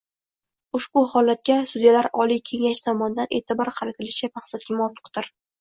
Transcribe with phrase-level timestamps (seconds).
[0.79, 5.33] Ushbu holatga Sudyalar Oliy kengashi tomonidan e’tibor qaratilishi maqsadga muvofiqdir